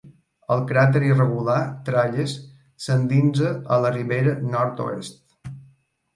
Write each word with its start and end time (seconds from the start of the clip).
El 0.53 0.61
crater 0.69 1.01
irregular 1.09 1.57
Tralles 1.89 2.33
s'endinsa 2.87 3.53
a 3.77 3.81
la 3.85 3.93
ribera 4.01 4.35
nord-oest. 4.57 5.25